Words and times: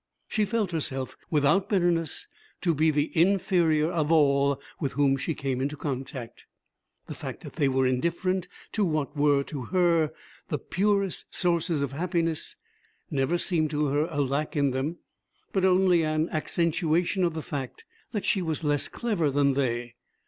She 0.27 0.45
felt 0.45 0.71
herself, 0.71 1.15
without 1.29 1.69
bitterness, 1.69 2.25
to 2.61 2.73
be 2.73 2.89
the 2.89 3.15
inferior 3.15 3.91
of 3.91 4.11
all 4.11 4.59
with 4.79 4.93
whom 4.93 5.15
she 5.15 5.35
came 5.35 5.61
in 5.61 5.69
contact. 5.69 6.47
The 7.05 7.13
fact 7.13 7.43
that 7.43 7.53
they 7.57 7.69
were 7.69 7.85
indifferent 7.85 8.47
to 8.71 8.83
what 8.83 9.15
were 9.15 9.43
to 9.43 9.65
her 9.65 10.11
the 10.47 10.57
purest 10.57 11.25
sources 11.29 11.83
of 11.83 11.91
happiness 11.91 12.55
never 13.11 13.37
seemed 13.37 13.69
to 13.69 13.85
her 13.89 14.07
a 14.09 14.21
lack 14.21 14.55
in 14.55 14.71
them, 14.71 14.97
but 15.53 15.65
only 15.65 16.01
an 16.01 16.29
accentuation 16.31 17.23
of 17.23 17.35
the 17.35 17.43
fact 17.43 17.85
that 18.11 18.25
she 18.25 18.41
was 18.41 18.63
less 18.63 18.87
clever 18.87 19.29
than 19.29 19.53
they. 19.53 19.93